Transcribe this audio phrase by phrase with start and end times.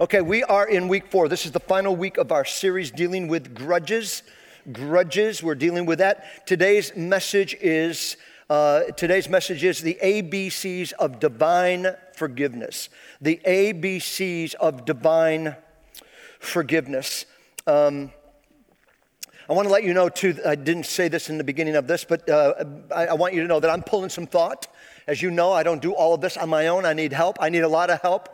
[0.00, 1.26] Okay, we are in week four.
[1.26, 4.22] This is the final week of our series dealing with grudges.
[4.70, 6.46] Grudges, we're dealing with that.
[6.46, 8.16] Today's message is
[8.48, 12.90] uh, today's message is the ABCs of divine forgiveness.
[13.20, 15.56] The ABCs of divine
[16.38, 17.26] forgiveness.
[17.66, 18.12] Um,
[19.50, 21.88] I want to let you know, too, I didn't say this in the beginning of
[21.88, 24.68] this, but uh, I, I want you to know that I'm pulling some thought.
[25.08, 26.86] As you know, I don't do all of this on my own.
[26.86, 27.38] I need help.
[27.40, 28.28] I need a lot of help.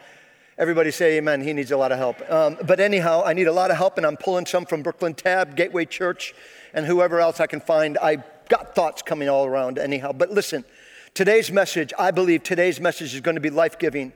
[0.57, 1.41] Everybody say amen.
[1.41, 2.31] He needs a lot of help.
[2.31, 5.13] Um, but anyhow, I need a lot of help, and I'm pulling some from Brooklyn
[5.13, 6.33] Tab, Gateway Church,
[6.73, 7.99] and whoever else I can find.
[7.99, 10.13] I got thoughts coming all around, anyhow.
[10.13, 10.65] But listen,
[11.13, 14.13] today's message, I believe today's message is going to be life giving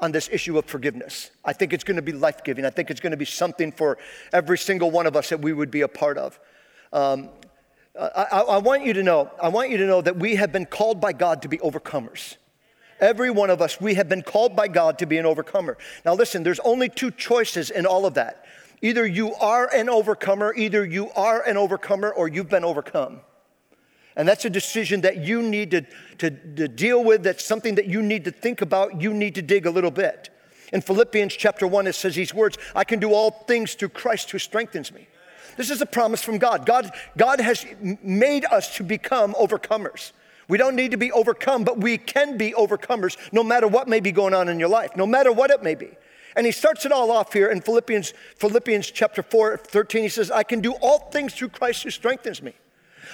[0.00, 1.30] on this issue of forgiveness.
[1.44, 2.64] I think it's going to be life giving.
[2.64, 3.96] I think it's going to be something for
[4.32, 6.40] every single one of us that we would be a part of.
[6.92, 7.28] Um,
[7.98, 10.66] I, I want you to know, I want you to know that we have been
[10.66, 12.36] called by God to be overcomers.
[13.00, 15.76] Every one of us, we have been called by God to be an overcomer.
[16.04, 18.44] Now, listen, there's only two choices in all of that.
[18.82, 23.20] Either you are an overcomer, either you are an overcomer, or you've been overcome.
[24.16, 25.82] And that's a decision that you need to,
[26.18, 27.22] to, to, deal with.
[27.22, 29.00] That's something that you need to think about.
[29.00, 30.30] You need to dig a little bit.
[30.72, 34.30] In Philippians chapter 1, it says these words I can do all things through Christ
[34.30, 35.06] who strengthens me.
[35.56, 36.66] This is a promise from God.
[36.66, 37.64] God, God has
[38.02, 40.12] made us to become overcomers.
[40.48, 44.00] We don't need to be overcome, but we can be overcomers no matter what may
[44.00, 45.90] be going on in your life, no matter what it may be.
[46.36, 50.02] And he starts it all off here in Philippians, Philippians chapter 4, 13.
[50.02, 52.52] He says, I can do all things through Christ who strengthens me.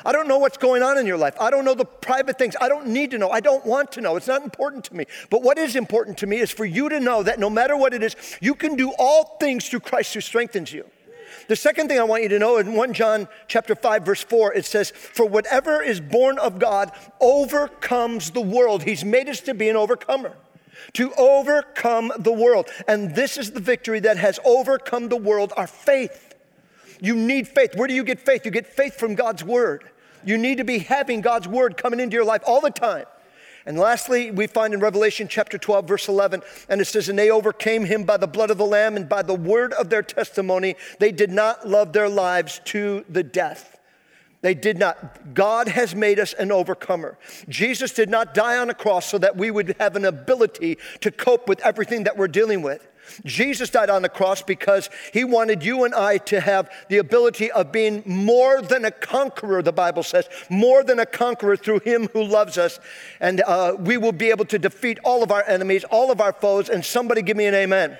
[0.04, 1.34] I don't know what's going on in your life.
[1.38, 2.56] I don't know the private things.
[2.60, 3.30] I don't need to know.
[3.30, 4.16] I don't want to know.
[4.16, 5.04] It's not important to me.
[5.30, 7.94] But what is important to me is for you to know that no matter what
[7.94, 10.86] it is, you can do all things through Christ who strengthens you.
[11.48, 14.54] The second thing I want you to know in 1 John chapter 5 verse 4
[14.54, 18.82] it says for whatever is born of God overcomes the world.
[18.82, 20.36] He's made us to be an overcomer.
[20.94, 22.68] To overcome the world.
[22.88, 26.34] And this is the victory that has overcome the world, our faith.
[27.00, 27.74] You need faith.
[27.76, 28.44] Where do you get faith?
[28.44, 29.90] You get faith from God's word.
[30.24, 33.06] You need to be having God's word coming into your life all the time.
[33.64, 37.30] And lastly, we find in Revelation chapter 12, verse 11, and it says, And they
[37.30, 40.74] overcame him by the blood of the Lamb and by the word of their testimony.
[40.98, 43.78] They did not love their lives to the death.
[44.40, 45.34] They did not.
[45.34, 47.16] God has made us an overcomer.
[47.48, 51.12] Jesus did not die on a cross so that we would have an ability to
[51.12, 52.88] cope with everything that we're dealing with.
[53.24, 57.50] Jesus died on the cross because he wanted you and I to have the ability
[57.50, 62.08] of being more than a conqueror, the Bible says, more than a conqueror through him
[62.12, 62.78] who loves us.
[63.20, 66.32] And uh, we will be able to defeat all of our enemies, all of our
[66.32, 66.68] foes.
[66.68, 67.98] And somebody give me an amen.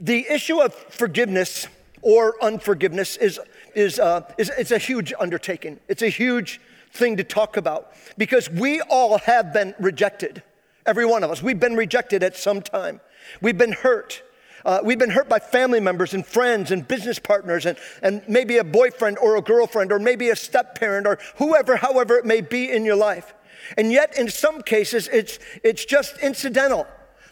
[0.00, 1.68] The issue of forgiveness
[2.00, 3.40] or unforgiveness is,
[3.74, 5.80] is, uh, is it's a huge undertaking.
[5.88, 6.60] It's a huge
[6.92, 10.42] thing to talk about because we all have been rejected.
[10.86, 11.42] Every one of us.
[11.42, 13.00] We've been rejected at some time.
[13.40, 14.22] We've been hurt.
[14.64, 18.56] Uh, we've been hurt by family members and friends and business partners and, and maybe
[18.56, 22.40] a boyfriend or a girlfriend or maybe a step parent or whoever, however it may
[22.40, 23.34] be in your life.
[23.76, 26.86] And yet, in some cases, it's, it's just incidental.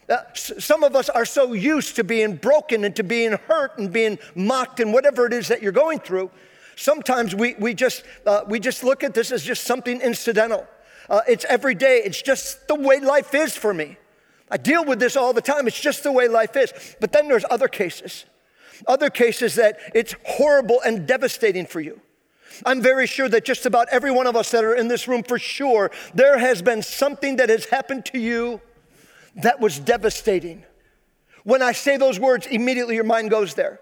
[0.09, 3.93] Uh, some of us are so used to being broken and to being hurt and
[3.93, 6.31] being mocked and whatever it is that you're going through.
[6.77, 10.67] Sometimes we, we, just, uh, we just look at this as just something incidental.
[11.09, 13.97] Uh, it's every day, it's just the way life is for me.
[14.53, 15.67] I deal with this all the time.
[15.67, 16.75] It's just the way life is.
[17.01, 18.27] But then there's other cases,
[18.87, 22.03] other cases that it's horrible and devastating for you.
[22.67, 25.23] I'm very sure that just about every one of us that are in this room,
[25.23, 28.61] for sure, there has been something that has happened to you
[29.37, 30.65] that was devastating.
[31.45, 33.81] When I say those words, immediately your mind goes there.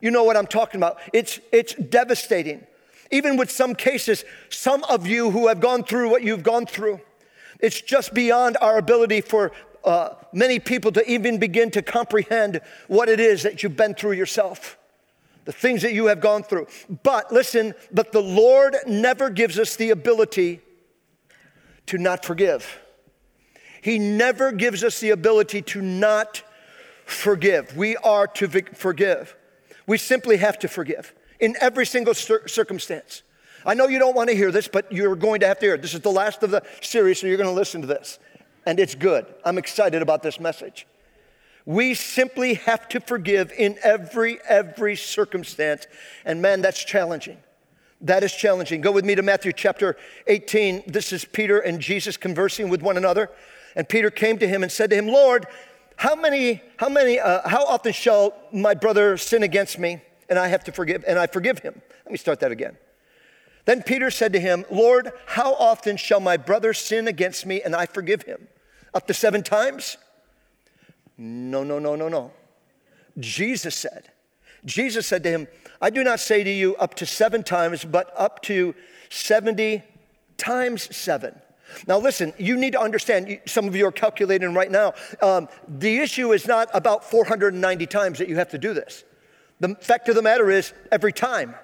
[0.00, 1.00] You know what I'm talking about.
[1.12, 2.64] It's, it's devastating.
[3.10, 7.00] Even with some cases, some of you who have gone through what you've gone through,
[7.58, 9.50] it's just beyond our ability for
[9.84, 14.12] uh, many people to even begin to comprehend what it is that you've been through
[14.12, 14.78] yourself,
[15.44, 16.66] the things that you have gone through.
[17.02, 20.60] But listen, but the Lord never gives us the ability
[21.86, 22.80] to not forgive.
[23.82, 26.42] He never gives us the ability to not
[27.04, 27.76] forgive.
[27.76, 29.36] We are to forgive.
[29.86, 33.22] We simply have to forgive in every single circumstance.
[33.66, 35.74] I know you don't want to hear this, but you're going to have to hear
[35.74, 35.82] it.
[35.82, 38.18] This is the last of the series, so you're going to listen to this
[38.66, 39.26] and it's good.
[39.44, 40.86] I'm excited about this message.
[41.66, 45.86] We simply have to forgive in every, every circumstance.
[46.24, 47.38] And man, that's challenging.
[48.02, 48.82] That is challenging.
[48.82, 49.96] Go with me to Matthew chapter
[50.26, 50.84] 18.
[50.86, 53.30] This is Peter and Jesus conversing with one another.
[53.74, 55.46] And Peter came to him and said to him, Lord,
[55.96, 60.48] how many, how many, uh, how often shall my brother sin against me and I
[60.48, 61.80] have to forgive, and I forgive him?
[62.04, 62.76] Let me start that again.
[63.64, 67.74] Then Peter said to him, Lord, how often shall my brother sin against me and
[67.74, 68.48] I forgive him?
[68.94, 69.96] Up to seven times?
[71.18, 72.32] No, no, no, no, no.
[73.18, 74.10] Jesus said.
[74.64, 75.48] Jesus said to him,
[75.80, 78.74] I do not say to you up to seven times, but up to
[79.10, 79.82] 70
[80.36, 81.34] times seven.
[81.86, 84.94] Now, listen, you need to understand, some of you are calculating right now.
[85.20, 89.04] Um, the issue is not about 490 times that you have to do this.
[89.60, 91.54] The fact of the matter is, every time.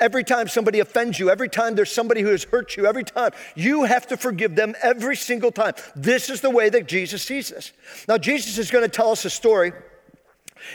[0.00, 3.32] Every time somebody offends you, every time there's somebody who has hurt you, every time,
[3.54, 5.74] you have to forgive them every single time.
[5.94, 7.72] This is the way that Jesus sees this.
[8.08, 9.72] Now, Jesus is going to tell us a story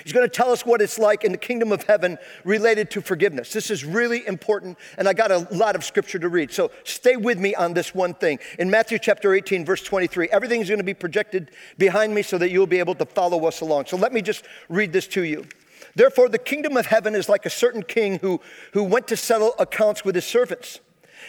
[0.04, 3.02] He's going to tell us what it's like in the kingdom of heaven related to
[3.02, 3.54] forgiveness.
[3.54, 6.52] This is really important, and I got a lot of scripture to read.
[6.52, 8.40] So stay with me on this one thing.
[8.60, 12.38] In Matthew chapter 18, verse 23, everything is going to be projected behind me so
[12.38, 13.86] that you'll be able to follow us along.
[13.88, 15.46] So let me just read this to you.
[15.96, 18.42] Therefore, the kingdom of heaven is like a certain king who,
[18.74, 20.80] who went to settle accounts with his servants.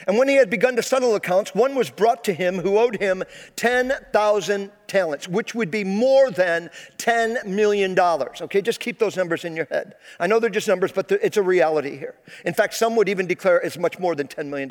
[0.07, 2.97] And when he had begun to settle accounts, one was brought to him who owed
[2.97, 3.23] him
[3.57, 7.99] 10,000 talents, which would be more than $10 million.
[7.99, 9.95] Okay, just keep those numbers in your head.
[10.21, 12.15] I know they're just numbers, but it's a reality here.
[12.45, 14.71] In fact, some would even declare it's much more than $10 million.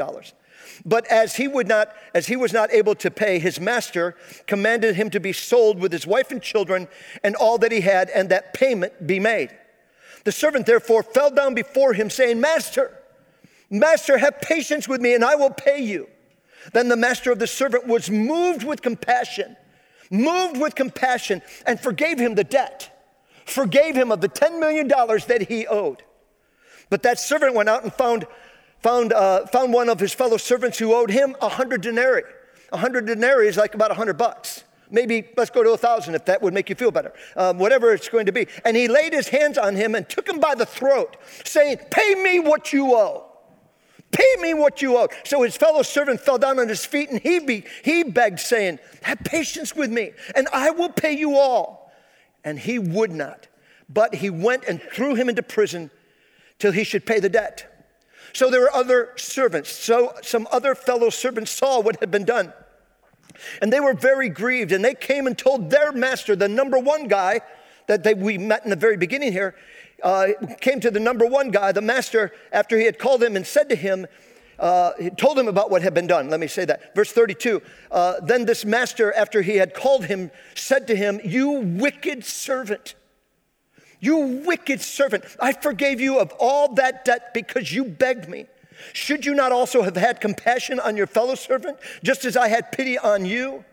[0.85, 4.15] But as he would not, as he was not able to pay, his master
[4.47, 6.87] commanded him to be sold with his wife and children
[7.23, 9.51] and all that he had, and that payment be made.
[10.25, 12.91] The servant therefore fell down before him, saying, Master,
[13.69, 16.07] Master, have patience with me and I will pay you.
[16.73, 19.55] Then the master of the servant was moved with compassion,
[20.09, 22.91] moved with compassion, and forgave him the debt,
[23.45, 26.03] forgave him of the $10 million that he owed.
[26.89, 28.25] But that servant went out and found,
[28.81, 32.23] found, uh, found one of his fellow servants who owed him a hundred denarii.
[32.71, 34.63] A hundred denarii is like about a hundred bucks.
[34.91, 37.13] Maybe let's go to a thousand if that would make you feel better.
[37.35, 38.47] Um, whatever it's going to be.
[38.63, 42.15] And he laid his hands on him and took him by the throat, saying, Pay
[42.15, 43.25] me what you owe.
[44.11, 45.07] Pay me what you owe.
[45.23, 48.79] So his fellow servant fell down on his feet and he, be, he begged, saying,
[49.01, 51.91] Have patience with me, and I will pay you all.
[52.43, 53.47] And he would not.
[53.89, 55.89] But he went and threw him into prison
[56.59, 57.71] till he should pay the debt.
[58.33, 59.71] So there were other servants.
[59.71, 62.53] So some other fellow servants saw what had been done.
[63.61, 64.71] And they were very grieved.
[64.71, 67.41] And they came and told their master, the number one guy
[67.87, 69.55] that they, we met in the very beginning here,
[70.03, 70.27] uh,
[70.59, 73.69] came to the number one guy, the master, after he had called him and said
[73.69, 74.07] to him,
[74.59, 76.29] uh, he told him about what had been done.
[76.29, 76.95] Let me say that.
[76.95, 77.61] Verse 32
[77.91, 82.95] uh, Then this master, after he had called him, said to him, You wicked servant.
[83.99, 88.45] You wicked servant, I forgave you of all that debt because you begged me.
[88.93, 92.71] Should you not also have had compassion on your fellow servant, just as I had
[92.71, 93.63] pity on you?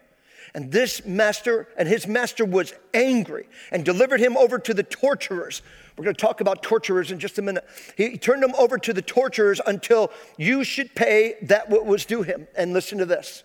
[0.55, 5.63] And this master, and his master was angry and delivered him over to the torturers.
[5.97, 7.65] We're going to talk about torturers in just a minute.
[7.97, 12.23] He turned him over to the torturers until you should pay that what was due
[12.23, 12.49] him.
[12.55, 13.45] And listen to this.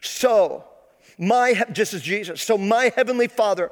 [0.00, 0.64] So,
[1.18, 3.70] my, just as Jesus, so my heavenly Father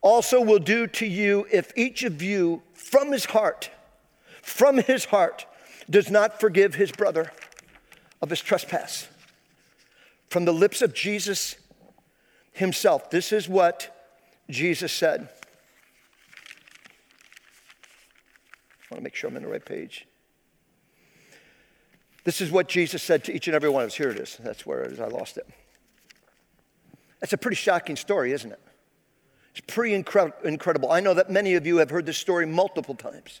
[0.00, 3.70] also will do to you if each of you from his heart,
[4.42, 5.46] from his heart,
[5.90, 7.32] does not forgive his brother
[8.22, 9.08] of his trespass.
[10.28, 11.56] From the lips of Jesus
[12.52, 13.10] himself.
[13.10, 14.14] This is what
[14.48, 15.28] Jesus said.
[18.90, 20.06] I want to make sure I'm in the right page.
[22.24, 23.94] This is what Jesus said to each and every one of us.
[23.94, 24.36] Here it is.
[24.40, 25.00] That's where it is.
[25.00, 25.46] I lost it.
[27.20, 28.60] That's a pretty shocking story, isn't it?
[29.54, 30.90] It's pretty incre- incredible.
[30.92, 33.40] I know that many of you have heard this story multiple times,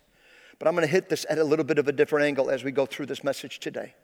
[0.60, 2.62] but I'm going to hit this at a little bit of a different angle as
[2.62, 3.94] we go through this message today.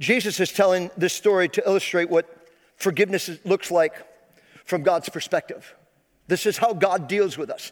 [0.00, 3.94] Jesus is telling this story to illustrate what forgiveness looks like
[4.64, 5.74] from God's perspective.
[6.26, 7.70] This is how God deals with us.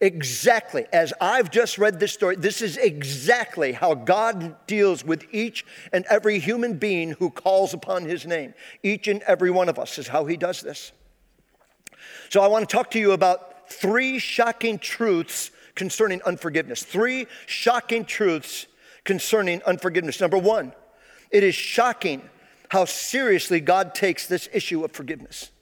[0.00, 5.66] Exactly, as I've just read this story, this is exactly how God deals with each
[5.92, 8.54] and every human being who calls upon his name.
[8.84, 10.92] Each and every one of us is how he does this.
[12.28, 16.82] So I want to talk to you about three shocking truths concerning unforgiveness.
[16.82, 18.66] Three shocking truths
[19.04, 20.20] concerning unforgiveness.
[20.20, 20.72] Number one,
[21.30, 22.28] it is shocking
[22.70, 25.52] how seriously God takes this issue of forgiveness.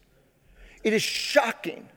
[0.83, 1.87] It is shocking.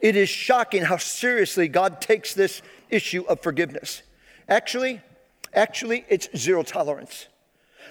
[0.00, 4.02] It is shocking how seriously God takes this issue of forgiveness.
[4.48, 5.00] Actually,
[5.54, 7.26] actually, it's zero tolerance.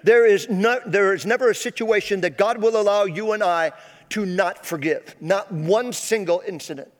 [0.04, 3.72] There is, no, there is never a situation that God will allow you and I
[4.10, 5.16] to not forgive.
[5.22, 6.92] Not one single incident.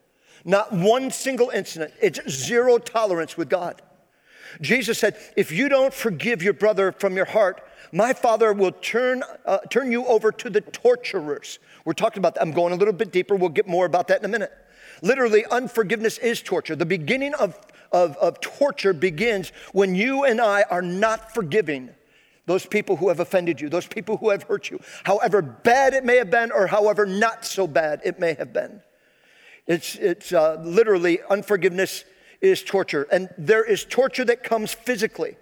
[0.44, 1.92] Not one single incident.
[2.00, 3.80] It's zero tolerance with God.
[4.60, 9.22] Jesus said, if you don't forgive your brother from your heart, my father will turn,
[9.46, 11.58] uh, turn you over to the torturers.
[11.84, 12.42] We're talking about that.
[12.42, 13.34] I'm going a little bit deeper.
[13.34, 14.52] We'll get more about that in a minute.
[15.02, 16.76] Literally, unforgiveness is torture.
[16.76, 17.58] The beginning of,
[17.90, 21.90] of, of torture begins when you and I are not forgiving
[22.46, 26.04] those people who have offended you, those people who have hurt you, however bad it
[26.04, 28.82] may have been or however not so bad it may have been.
[29.72, 32.04] It's, it's uh, literally unforgiveness
[32.42, 33.06] is torture.
[33.10, 35.36] And there is torture that comes physically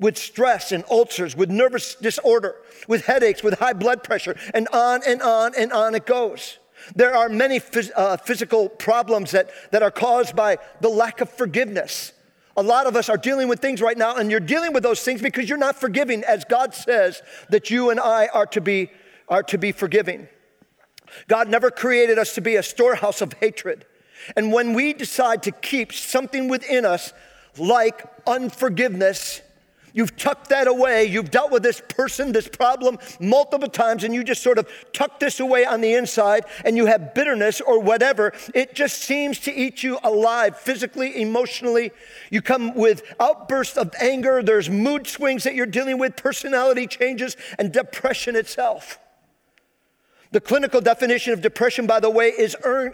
[0.00, 2.56] with stress and ulcers, with nervous disorder,
[2.88, 6.58] with headaches, with high blood pressure, and on and on and on it goes.
[6.96, 11.30] There are many phys- uh, physical problems that, that are caused by the lack of
[11.30, 12.12] forgiveness.
[12.56, 15.00] A lot of us are dealing with things right now, and you're dealing with those
[15.00, 18.90] things because you're not forgiving, as God says that you and I are to be,
[19.28, 20.28] are to be forgiving.
[21.28, 23.84] God never created us to be a storehouse of hatred.
[24.36, 27.12] And when we decide to keep something within us
[27.58, 29.42] like unforgiveness,
[29.96, 31.06] You've tucked that away.
[31.06, 35.18] You've dealt with this person, this problem multiple times, and you just sort of tuck
[35.18, 38.34] this away on the inside, and you have bitterness or whatever.
[38.54, 41.92] It just seems to eat you alive physically, emotionally.
[42.28, 44.42] You come with outbursts of anger.
[44.42, 48.98] There's mood swings that you're dealing with, personality changes, and depression itself.
[50.32, 52.92] The clinical definition of depression, by the way, is earn,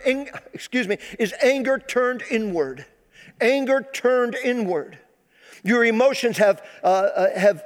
[0.52, 2.84] excuse me, is anger turned inward.
[3.40, 4.98] Anger turned inward.
[5.64, 7.62] Your emotions have, uh, uh, have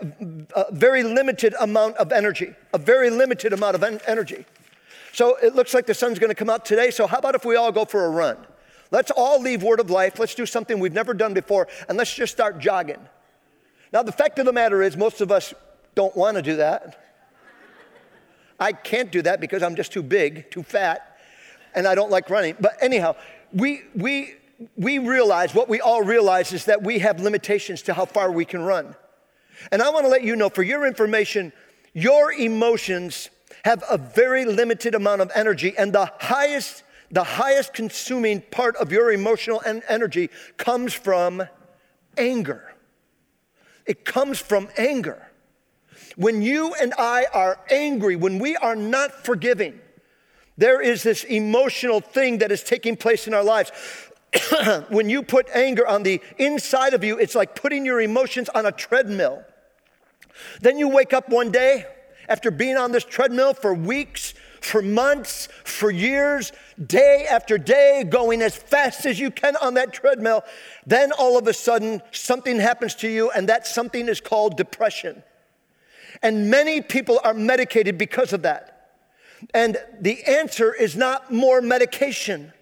[0.55, 4.45] a very limited amount of energy, a very limited amount of en- energy.
[5.13, 6.91] So it looks like the sun's going to come out today.
[6.91, 8.37] So how about if we all go for a run?
[8.91, 10.19] Let's all leave Word of Life.
[10.19, 13.01] Let's do something we've never done before, and let's just start jogging.
[13.93, 15.55] Now, the fact of the matter is, most of us
[15.95, 17.06] don't want to do that.
[18.59, 21.19] I can't do that because I'm just too big, too fat,
[21.75, 22.57] and I don't like running.
[22.59, 23.17] But anyhow,
[23.53, 24.35] we, we
[24.77, 28.45] we realize, what we all realize is that we have limitations to how far we
[28.45, 28.95] can run.
[29.71, 31.53] And I want to let you know, for your information,
[31.93, 33.31] your emotions
[33.65, 38.93] have a very limited amount of energy, and the highest, the highest consuming part of
[38.93, 41.43] your emotional en- energy comes from
[42.17, 42.75] anger.
[43.85, 45.26] It comes from anger.
[46.17, 49.79] When you and I are angry, when we are not forgiving,
[50.57, 53.71] there is this emotional thing that is taking place in our lives.
[54.89, 58.65] when you put anger on the inside of you, it's like putting your emotions on
[58.65, 59.45] a treadmill.
[60.61, 61.87] Then you wake up one day
[62.29, 66.51] after being on this treadmill for weeks, for months, for years,
[66.85, 70.43] day after day, going as fast as you can on that treadmill.
[70.87, 75.23] Then all of a sudden, something happens to you, and that something is called depression.
[76.23, 78.73] And many people are medicated because of that.
[79.53, 82.53] And the answer is not more medication.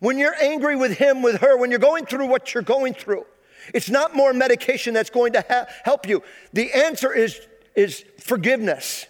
[0.00, 3.26] When you're angry with him, with her, when you're going through what you're going through,
[3.74, 6.22] it's not more medication that's going to ha- help you.
[6.52, 7.38] The answer is,
[7.76, 9.06] is forgiveness.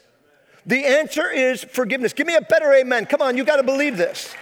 [0.67, 2.13] The answer is forgiveness.
[2.13, 3.07] Give me a better amen.
[3.07, 4.35] Come on, you got to believe this.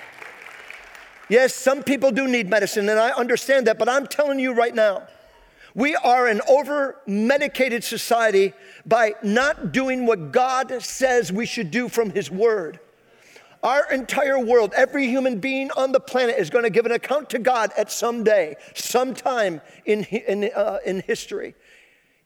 [1.28, 4.74] Yes, some people do need medicine, and I understand that, but I'm telling you right
[4.74, 5.06] now,
[5.78, 8.52] we are an over medicated society
[8.84, 12.80] by not doing what God says we should do from His Word.
[13.62, 17.30] Our entire world, every human being on the planet is going to give an account
[17.30, 21.54] to God at some day, sometime in, in, uh, in history.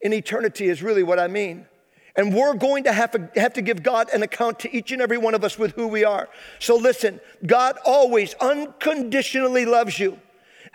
[0.01, 1.67] In eternity is really what I mean.
[2.15, 4.99] And we're going to have, to have to give God an account to each and
[4.99, 6.27] every one of us with who we are.
[6.57, 10.19] So listen, God always unconditionally loves you.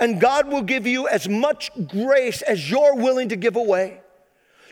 [0.00, 4.00] And God will give you as much grace as you're willing to give away.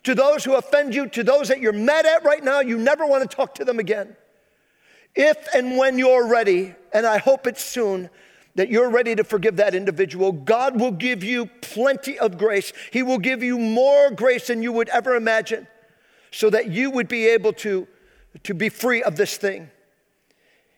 [0.04, 3.04] To those who offend you, to those that you're mad at right now, you never
[3.06, 4.16] want to talk to them again.
[5.16, 8.10] If and when you're ready, and I hope it's soon,
[8.54, 12.72] that you're ready to forgive that individual, God will give you plenty of grace.
[12.92, 15.66] He will give you more grace than you would ever imagine
[16.30, 17.86] so that you would be able to,
[18.44, 19.70] to be free of this thing.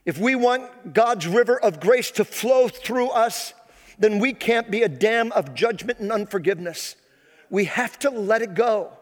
[0.05, 3.53] If we want God's river of grace to flow through us,
[3.99, 6.97] then we can't be a dam of judgment and unforgiveness.
[7.51, 8.93] We have to let it go.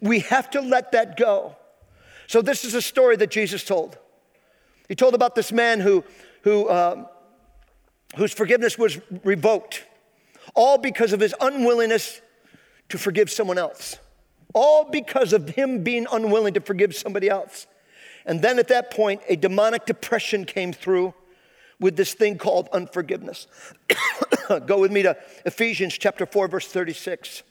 [0.00, 1.56] We have to let that go.
[2.26, 3.98] So, this is a story that Jesus told.
[4.88, 6.04] He told about this man who,
[6.42, 7.06] who, uh,
[8.16, 9.84] whose forgiveness was revoked,
[10.54, 12.20] all because of his unwillingness
[12.88, 13.98] to forgive someone else.
[14.54, 17.66] All because of him being unwilling to forgive somebody else.
[18.24, 21.14] And then at that point, a demonic depression came through
[21.78, 23.46] with this thing called unforgiveness.
[24.66, 27.42] Go with me to Ephesians chapter 4, verse 36,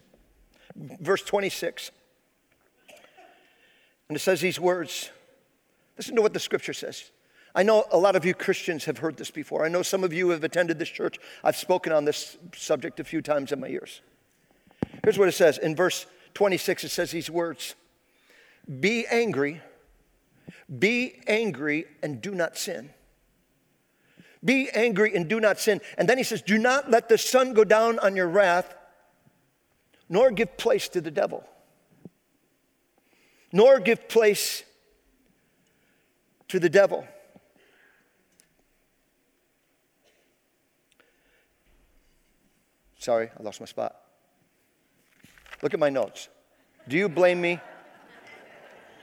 [0.75, 1.91] verse 26.
[4.09, 5.09] And it says these words.
[5.97, 7.11] Listen to what the scripture says.
[7.55, 9.65] I know a lot of you Christians have heard this before.
[9.65, 11.17] I know some of you have attended this church.
[11.43, 14.01] I've spoken on this subject a few times in my years.
[15.03, 17.75] Here's what it says in verse 26 it says these words
[18.79, 19.61] Be angry,
[20.79, 22.89] be angry, and do not sin.
[24.45, 25.81] Be angry and do not sin.
[25.97, 28.75] And then he says, Do not let the sun go down on your wrath,
[30.07, 31.43] nor give place to the devil,
[33.51, 34.63] nor give place
[36.47, 37.07] to the devil.
[42.99, 43.95] Sorry, I lost my spot.
[45.61, 46.29] Look at my notes.
[46.87, 47.59] Do you blame me?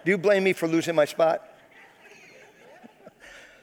[0.05, 1.52] Do you blame me for losing my spot?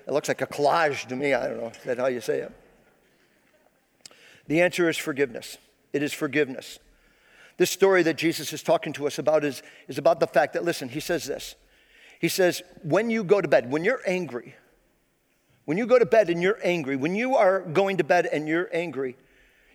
[0.10, 1.36] It looks like a collage to me.
[1.36, 1.68] I don't know.
[1.68, 2.52] Is that how you say it?
[4.48, 5.60] The answer is forgiveness.
[5.94, 6.80] It is forgiveness.
[7.58, 10.64] This story that Jesus is talking to us about is, is about the fact that,
[10.64, 11.54] listen, he says this.
[12.20, 14.56] He says, when you go to bed, when you're angry,
[15.66, 18.48] when you go to bed and you're angry, when you are going to bed and
[18.48, 19.16] you're angry,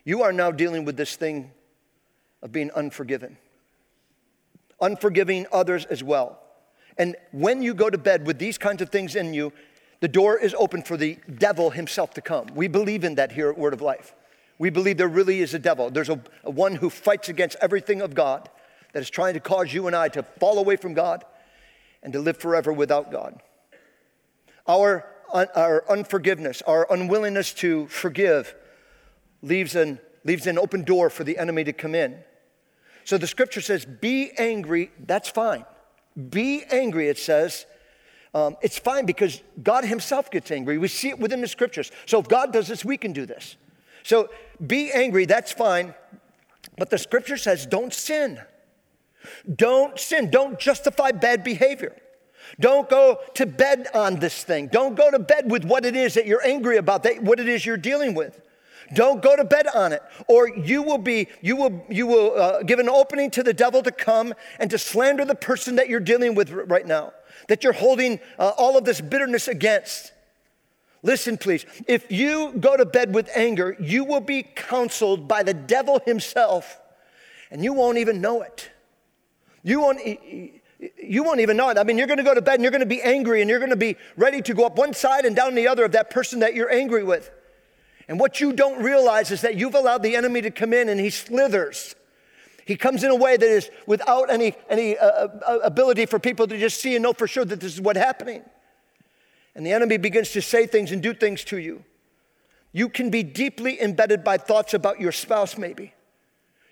[0.03, 1.51] you are now dealing with this thing
[2.41, 3.37] of being unforgiven,
[4.81, 6.41] unforgiving others as well.
[6.97, 9.53] And when you go to bed with these kinds of things in you,
[10.05, 12.45] the door is open for the devil himself to come.
[12.53, 14.13] We believe in that here at Word of Life.
[14.59, 15.89] We believe there really is a devil.
[15.89, 18.47] There's a, a one who fights against everything of God
[18.93, 21.25] that is trying to cause you and I to fall away from God
[22.03, 23.41] and to live forever without God.
[24.67, 28.53] Our, our unforgiveness, our unwillingness to forgive,
[29.41, 32.19] leaves an, leaves an open door for the enemy to come in.
[33.05, 35.65] So the scripture says, Be angry, that's fine.
[36.29, 37.65] Be angry, it says,
[38.35, 40.77] um, it's fine because God Himself gets angry.
[40.77, 41.89] We see it within the scriptures.
[42.05, 43.55] So if God does this, we can do this.
[44.03, 44.29] So
[44.65, 45.95] be angry, that's fine.
[46.77, 48.41] But the scripture says don't sin.
[49.55, 50.29] Don't sin.
[50.29, 51.95] Don't justify bad behavior.
[52.59, 54.67] Don't go to bed on this thing.
[54.67, 57.47] Don't go to bed with what it is that you're angry about, that, what it
[57.47, 58.39] is you're dealing with.
[58.93, 62.63] Don't go to bed on it, or you will be you will you will uh,
[62.63, 65.99] give an opening to the devil to come and to slander the person that you're
[65.99, 67.13] dealing with right now
[67.47, 70.11] that you're holding uh, all of this bitterness against.
[71.03, 71.65] Listen, please.
[71.87, 76.79] If you go to bed with anger, you will be counseled by the devil himself,
[77.51, 78.69] and you won't even know it.
[79.61, 81.77] You won't, you won't even know it.
[81.77, 83.49] I mean, you're going to go to bed and you're going to be angry and
[83.49, 85.93] you're going to be ready to go up one side and down the other of
[85.93, 87.31] that person that you're angry with.
[88.07, 90.99] And what you don't realize is that you've allowed the enemy to come in and
[90.99, 91.95] he slithers
[92.65, 96.47] he comes in a way that is without any, any uh, uh, ability for people
[96.47, 98.41] to just see and know for sure that this is what's happening.
[99.53, 101.83] And the enemy begins to say things and do things to you.
[102.73, 105.93] You can be deeply embedded by thoughts about your spouse, maybe.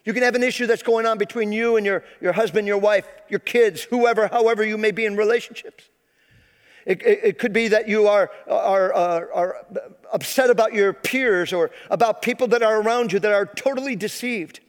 [0.04, 2.80] You can have an issue that's going on between you and your, your husband, your
[2.80, 5.90] wife, your kids, whoever, however you may be in relationships.
[6.86, 9.66] It, it, it could be that you are, are, are, are
[10.14, 14.62] upset about your peers or about people that are around you that are totally deceived.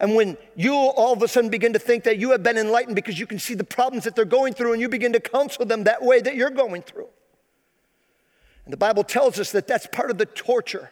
[0.00, 2.96] And when you all of a sudden begin to think that you have been enlightened
[2.96, 5.64] because you can see the problems that they're going through and you begin to counsel
[5.64, 7.08] them that way that you're going through.
[8.64, 10.90] And the Bible tells us that that's part of the torture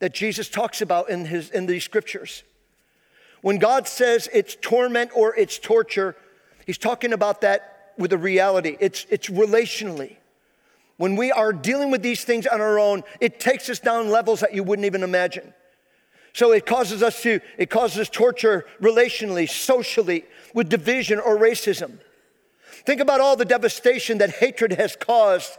[0.00, 2.42] that Jesus talks about in, his, in these scriptures.
[3.42, 6.14] When God says it's torment or it's torture,
[6.66, 8.76] he's talking about that with a reality.
[8.80, 10.16] It's, it's relationally.
[11.00, 14.40] When we are dealing with these things on our own, it takes us down levels
[14.40, 15.54] that you wouldn't even imagine.
[16.34, 22.00] So it causes us to, it causes torture relationally, socially, with division or racism.
[22.84, 25.56] Think about all the devastation that hatred has caused.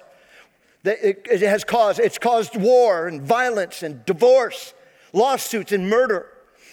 [0.83, 1.99] That it, has caused.
[1.99, 4.75] It's caused war and violence and divorce,
[5.11, 6.27] lawsuits and murder,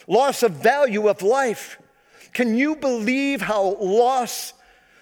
[0.07, 1.81] loss of value of life.
[2.35, 4.53] Can you believe how loss,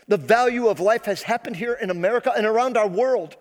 [0.06, 3.36] the value of life has happened here in America and around our world?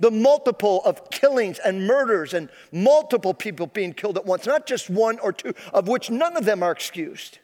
[0.00, 4.90] The multiple of killings and murders and multiple people being killed at once, not just
[4.90, 7.38] one or two, of which none of them are excused.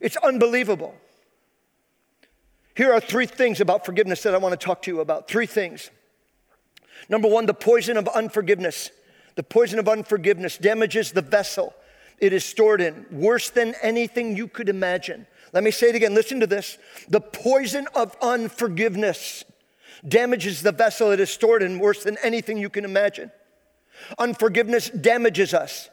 [0.00, 0.94] It's unbelievable.
[2.76, 5.28] Here are three things about forgiveness that I want to talk to you about.
[5.28, 5.90] Three things.
[7.08, 8.90] Number one, the poison of unforgiveness.
[9.36, 11.74] The poison of unforgiveness damages the vessel
[12.18, 15.26] it is stored in worse than anything you could imagine.
[15.52, 16.14] Let me say it again.
[16.14, 16.78] Listen to this.
[17.08, 19.44] The poison of unforgiveness
[20.06, 23.30] damages the vessel it is stored in worse than anything you can imagine.
[24.18, 25.90] Unforgiveness damages us.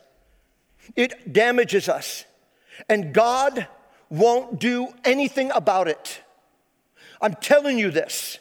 [0.96, 2.26] It damages us.
[2.90, 3.68] And God
[4.10, 6.22] won't do anything about it.
[7.22, 8.40] I'm telling you this.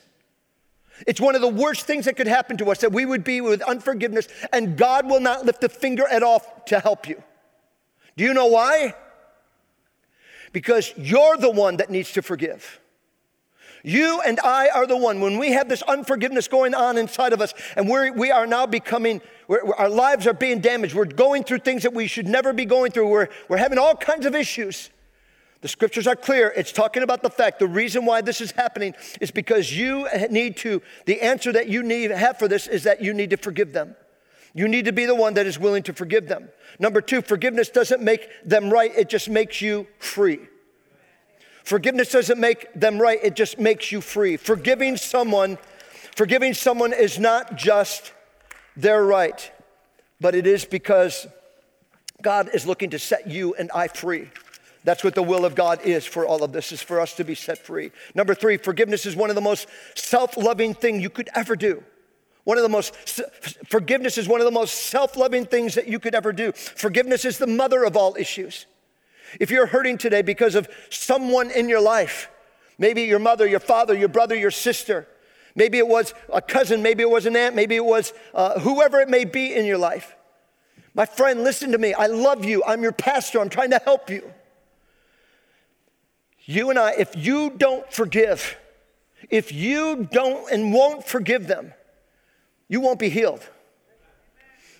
[1.06, 3.40] It's one of the worst things that could happen to us that we would be
[3.40, 7.22] with unforgiveness, and God will not lift a finger at all to help you.
[8.16, 8.94] Do you know why?
[10.52, 12.80] Because you're the one that needs to forgive.
[13.82, 15.20] You and I are the one.
[15.20, 18.66] When we have this unforgiveness going on inside of us, and we're, we are now
[18.66, 20.94] becoming, our lives are being damaged.
[20.94, 23.08] We're going through things that we should never be going through.
[23.08, 24.90] We're, we're having all kinds of issues.
[25.62, 26.52] The scriptures are clear.
[26.56, 30.56] It's talking about the fact the reason why this is happening is because you need
[30.58, 33.72] to, the answer that you need have for this is that you need to forgive
[33.72, 33.94] them.
[34.54, 36.48] You need to be the one that is willing to forgive them.
[36.78, 40.40] Number two, forgiveness doesn't make them right, it just makes you free.
[41.70, 44.36] Forgiveness doesn't make them right, it just makes you free.
[44.36, 45.56] Forgiving someone,
[46.16, 48.12] forgiving someone is not just
[48.76, 49.52] their right,
[50.20, 51.28] but it is because
[52.20, 54.30] God is looking to set you and I free.
[54.82, 57.24] That's what the will of God is for all of this, is for us to
[57.24, 57.92] be set free.
[58.16, 61.84] Number three, forgiveness is one of the most self-loving thing you could ever do.
[62.42, 62.96] One of the most,
[63.68, 66.50] forgiveness is one of the most self loving things that you could ever do.
[66.50, 68.66] Forgiveness is the mother of all issues.
[69.38, 72.30] If you're hurting today because of someone in your life,
[72.78, 75.06] maybe your mother, your father, your brother, your sister,
[75.54, 79.00] maybe it was a cousin, maybe it was an aunt, maybe it was uh, whoever
[79.00, 80.16] it may be in your life.
[80.94, 81.94] My friend, listen to me.
[81.94, 82.64] I love you.
[82.66, 83.40] I'm your pastor.
[83.40, 84.32] I'm trying to help you.
[86.44, 88.56] You and I, if you don't forgive,
[89.28, 91.72] if you don't and won't forgive them,
[92.68, 93.48] you won't be healed.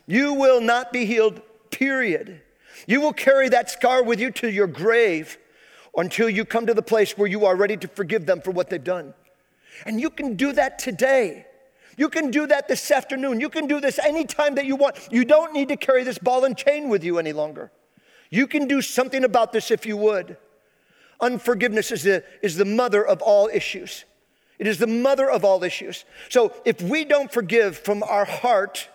[0.06, 2.40] You will not be healed, period.
[2.86, 5.38] You will carry that scar with you to your grave
[5.96, 8.70] until you come to the place where you are ready to forgive them for what
[8.70, 9.14] they've done.
[9.84, 11.46] And you can do that today.
[11.96, 13.40] You can do that this afternoon.
[13.40, 14.96] You can do this anytime that you want.
[15.10, 17.70] You don't need to carry this ball and chain with you any longer.
[18.30, 20.36] You can do something about this if you would.
[21.20, 24.04] Unforgiveness is the, is the mother of all issues.
[24.58, 26.04] It is the mother of all issues.
[26.28, 28.88] So if we don't forgive from our heart,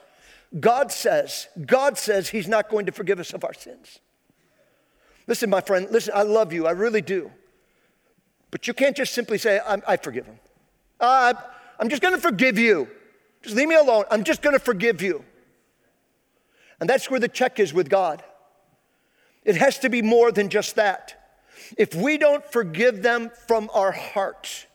[0.60, 4.00] God says, God says He's not going to forgive us of our sins.
[5.28, 7.32] Listen, my friend, listen, I love you, I really do.
[8.52, 10.39] But you can't just simply say, I forgive him.
[11.00, 11.34] Uh,
[11.80, 12.88] I'm just gonna forgive you.
[13.41, 14.06] Just leave me alone.
[14.10, 15.26] I'm just gonna forgive you.
[16.80, 18.24] And that's where the check is with God.
[19.44, 21.39] It has to be more than just that.
[21.78, 24.68] If we don't forgive them from our hearts,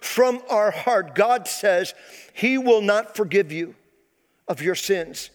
[0.00, 1.94] from our heart, God says
[2.34, 3.74] He will not forgive you
[4.48, 5.30] of your sins.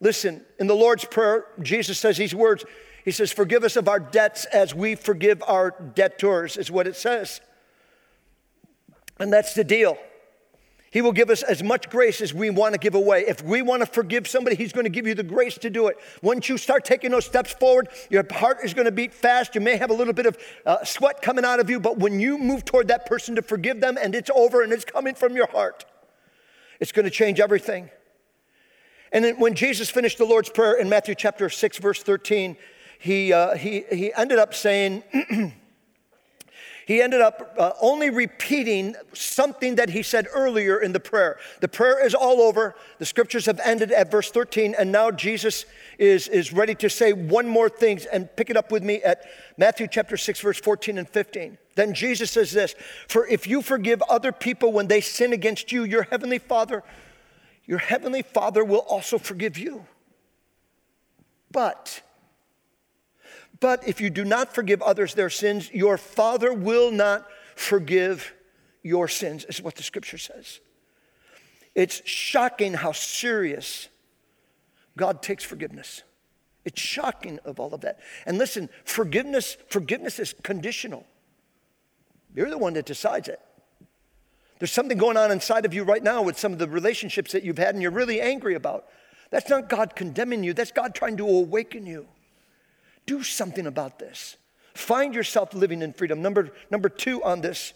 [0.00, 2.64] Listen, in the Lord's Prayer, Jesus says these words
[3.04, 6.96] He says, Forgive us of our debts as we forgive our debtors, is what it
[6.96, 7.40] says.
[9.18, 9.98] And that's the deal.
[10.90, 13.24] He will give us as much grace as we want to give away.
[13.28, 15.88] If we want to forgive somebody, He's going to give you the grace to do
[15.88, 15.98] it.
[16.22, 19.54] Once you start taking those steps forward, your heart is going to beat fast.
[19.54, 22.20] You may have a little bit of uh, sweat coming out of you, but when
[22.20, 25.36] you move toward that person to forgive them and it's over and it's coming from
[25.36, 25.84] your heart,
[26.80, 27.90] it's going to change everything.
[29.12, 32.56] And then when Jesus finished the Lord's Prayer in Matthew chapter 6, verse 13,
[32.98, 35.02] he, uh, he, he ended up saying,
[36.86, 41.38] he ended up uh, only repeating something that he said earlier in the prayer.
[41.60, 42.74] The prayer is all over.
[42.98, 45.64] The scriptures have ended at verse 13, and now Jesus
[45.98, 49.22] is, is ready to say one more thing and pick it up with me at
[49.56, 51.56] Matthew chapter 6, verse 14 and 15.
[51.76, 52.74] Then Jesus says this
[53.06, 56.82] For if you forgive other people when they sin against you, your heavenly Father,
[57.68, 59.86] your heavenly Father will also forgive you.
[61.52, 62.02] But
[63.60, 67.26] but if you do not forgive others their sins, your Father will not
[67.56, 68.32] forgive
[68.82, 70.60] your sins, is what the scripture says.
[71.74, 73.88] It's shocking how serious
[74.96, 76.04] God takes forgiveness.
[76.64, 77.98] It's shocking of all of that.
[78.26, 81.04] And listen, forgiveness, forgiveness is conditional.
[82.34, 83.40] You're the one that decides it.
[84.58, 87.44] There's something going on inside of you right now with some of the relationships that
[87.44, 88.86] you've had and you're really angry about.
[89.30, 92.08] That's not God condemning you, that's God trying to awaken you
[93.08, 94.36] do something about this.
[94.74, 96.22] Find yourself living in freedom.
[96.22, 97.72] Number, number two on this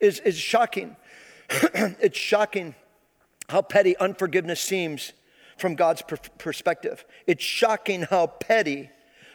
[0.00, 0.96] is, is shocking.
[1.48, 2.74] it's shocking
[3.48, 5.12] how petty unforgiveness seems
[5.56, 7.06] from God's per- perspective.
[7.26, 8.90] It's shocking how petty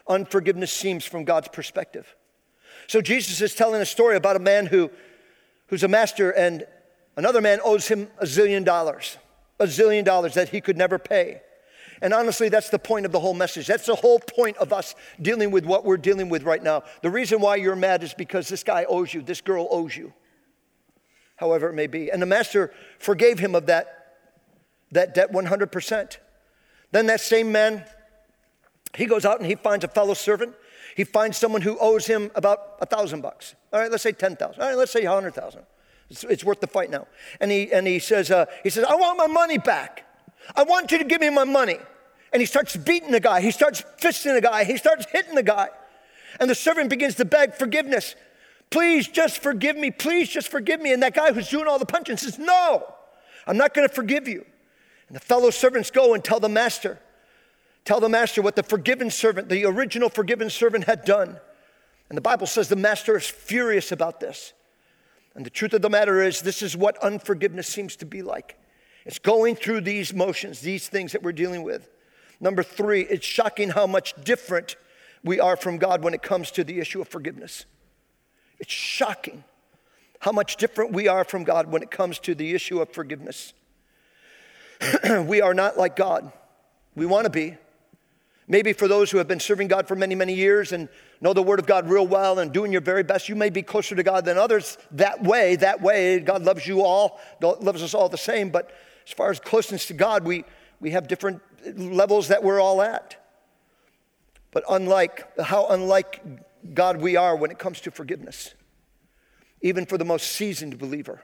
[0.08, 2.14] unforgiveness seems from God's perspective.
[2.88, 4.92] So Jesus is telling a story about a man who,
[5.72, 6.66] who's a master and
[7.16, 9.18] another man owes him a zillion dollars,
[9.58, 11.42] a zillion dollars that he could never pay.
[12.02, 13.68] And honestly, that's the point of the whole message.
[13.68, 16.84] That's the whole point of us dealing with what we're dealing with right now.
[17.02, 20.14] The reason why you're mad is because this guy owes you, this girl owes you,
[21.38, 22.12] however it may be.
[22.12, 24.18] And the master forgave him of that,
[24.92, 26.18] that debt 100%.
[26.92, 27.86] Then that same man,
[28.96, 30.54] he goes out and he finds a fellow servant.
[30.96, 33.56] He finds someone who owes him about a thousand bucks.
[33.72, 34.62] All right, let's say 10,000.
[34.62, 35.62] All right, let's say a 100,000.
[36.10, 37.08] It's, it's, worth the fight now.
[37.40, 40.06] And he, and he says, uh, he says, I want my money back.
[40.56, 41.78] I want you to give me my money.
[42.34, 43.42] And he starts beating the guy.
[43.42, 44.64] He starts fisting the guy.
[44.64, 45.70] He starts hitting the guy.
[46.40, 48.16] And the servant begins to beg forgiveness.
[48.70, 49.92] Please just forgive me.
[49.92, 50.94] Please just forgive me.
[50.94, 52.94] And that guy who's doing all the punching says, No,
[53.46, 54.46] I'm not going to forgive you.
[55.08, 57.00] And the fellow servants go and tell the master,
[57.86, 61.40] tell the master what the forgiven servant, the original forgiven servant, had done.
[62.10, 64.54] And the Bible says the master is furious about this.
[65.34, 68.58] And the truth of the matter is, this is what unforgiveness seems to be like.
[69.06, 71.90] It's going through these motions, these things that we're dealing with.
[72.40, 74.76] Number three, it's shocking how much different
[75.24, 77.66] we are from God when it comes to the issue of forgiveness.
[78.60, 79.44] It's shocking
[80.20, 83.54] how much different we are from God when it comes to the issue of forgiveness.
[85.26, 86.32] we are not like God.
[86.96, 87.58] We want to be.
[88.52, 90.90] Maybe for those who have been serving God for many, many years and
[91.22, 93.62] know the Word of God real well and doing your very best, you may be
[93.62, 95.56] closer to God than others that way.
[95.56, 98.50] That way, God loves you all, loves us all the same.
[98.50, 98.70] But
[99.08, 100.44] as far as closeness to God, we,
[100.82, 101.42] we have different
[101.78, 103.16] levels that we're all at.
[104.52, 106.22] But unlike, how unlike
[106.74, 108.54] God we are when it comes to forgiveness,
[109.62, 111.22] even for the most seasoned believer.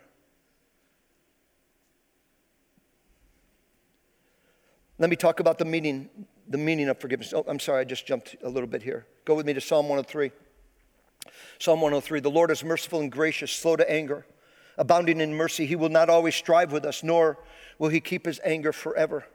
[4.97, 6.09] Let me talk about the meaning,
[6.49, 7.33] the meaning of forgiveness.
[7.33, 9.05] Oh, I'm sorry, I just jumped a little bit here.
[9.25, 10.31] Go with me to Psalm 103.
[11.59, 14.25] Psalm 103 The Lord is merciful and gracious, slow to anger,
[14.77, 15.65] abounding in mercy.
[15.65, 17.37] He will not always strive with us, nor
[17.79, 19.25] will he keep his anger forever.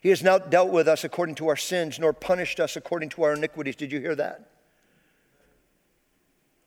[0.00, 3.24] He has not dealt with us according to our sins, nor punished us according to
[3.24, 3.76] our iniquities.
[3.76, 4.48] Did you hear that?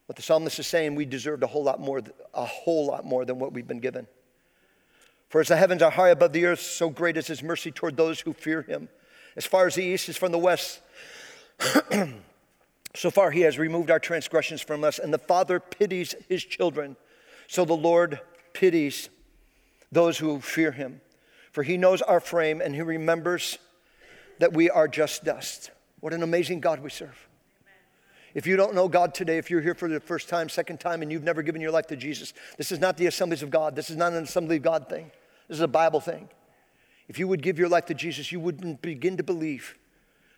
[0.06, 2.02] What the psalmist is saying, we deserved a whole lot more,
[2.34, 4.06] a whole lot more than what we've been given.
[5.30, 7.96] For as the heavens are high above the earth, so great is his mercy toward
[7.96, 8.90] those who fear him.
[9.36, 10.80] As far as the east is from the west,
[12.94, 16.96] so far he has removed our transgressions from us, and the Father pities his children.
[17.46, 18.20] So the Lord
[18.52, 19.08] pities
[19.90, 21.00] those who fear him.
[21.52, 23.58] For he knows our frame, and he remembers
[24.38, 25.70] that we are just dust.
[26.00, 27.28] What an amazing God we serve.
[28.34, 31.02] If you don't know God today, if you're here for the first time, second time,
[31.02, 33.76] and you've never given your life to Jesus, this is not the assemblies of God.
[33.76, 35.10] This is not an assembly of God thing.
[35.48, 36.28] This is a Bible thing.
[37.08, 39.76] If you would give your life to Jesus, you wouldn't begin to believe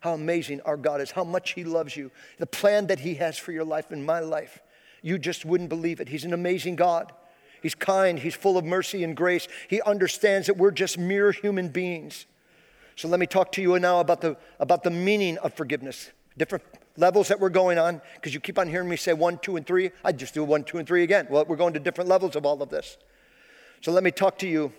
[0.00, 3.38] how amazing our God is, how much He loves you, the plan that He has
[3.38, 4.60] for your life and my life.
[5.02, 6.08] You just wouldn't believe it.
[6.08, 7.12] He's an amazing God.
[7.62, 9.48] He's kind, He's full of mercy and grace.
[9.68, 12.26] He understands that we're just mere human beings.
[12.96, 16.10] So let me talk to you now about the, about the meaning of forgiveness.
[16.36, 16.64] Different
[16.96, 19.66] levels that we're going on, because you keep on hearing me say one, two, and
[19.66, 19.90] three.
[20.04, 21.26] I just do one, two, and three again.
[21.30, 22.98] Well, we're going to different levels of all of this.
[23.80, 24.72] So let me talk to you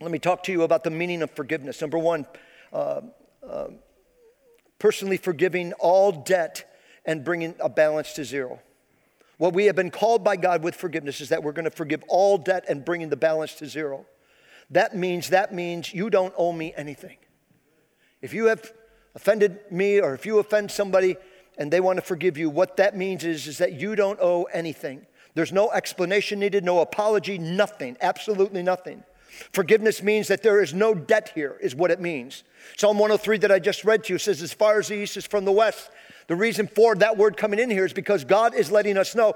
[0.00, 1.80] let me talk to you about the meaning of forgiveness.
[1.80, 2.26] Number one,
[2.72, 3.00] uh,
[3.48, 3.68] uh,
[4.78, 6.70] personally forgiving all debt
[7.04, 8.60] and bringing a balance to zero.
[9.38, 12.02] What we have been called by God with forgiveness is that we're going to forgive
[12.08, 14.06] all debt and bringing the balance to zero.
[14.70, 17.16] That means that means you don't owe me anything.
[18.20, 18.72] If you have
[19.14, 21.16] offended me or if you offend somebody
[21.56, 24.44] and they want to forgive you, what that means is, is that you don't owe
[24.44, 25.06] anything.
[25.34, 29.04] There's no explanation needed, no apology, nothing, absolutely nothing.
[29.52, 32.44] Forgiveness means that there is no debt here, is what it means.
[32.76, 35.26] Psalm 103 that I just read to you says, As far as the east is
[35.26, 35.90] from the west.
[36.26, 39.34] The reason for that word coming in here is because God is letting us know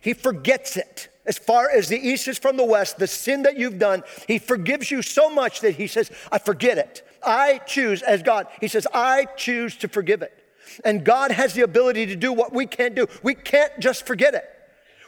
[0.00, 1.08] He forgets it.
[1.26, 4.38] As far as the east is from the west, the sin that you've done, He
[4.38, 7.06] forgives you so much that He says, I forget it.
[7.22, 10.36] I choose, as God, He says, I choose to forgive it.
[10.84, 13.06] And God has the ability to do what we can't do.
[13.22, 14.44] We can't just forget it.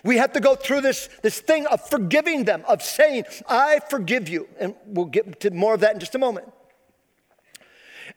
[0.04, 4.28] We have to go through this, this thing of forgiving them, of saying, I forgive
[4.28, 4.48] you.
[4.58, 6.52] And we'll get to more of that in just a moment.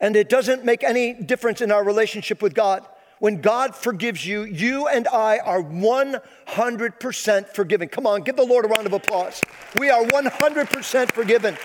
[0.00, 2.84] And it doesn't make any difference in our relationship with God.
[3.18, 7.88] When God forgives you, you and I are 100% forgiven.
[7.88, 9.40] Come on, give the Lord a round of applause.
[9.78, 11.56] We are 100% forgiven.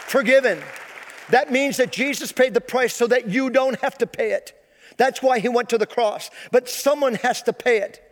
[0.00, 0.60] Forgiven.
[1.30, 4.52] That means that Jesus paid the price so that you don't have to pay it.
[4.96, 6.28] That's why he went to the cross.
[6.50, 8.09] But someone has to pay it